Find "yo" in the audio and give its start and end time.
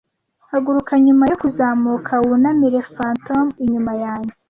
1.31-1.35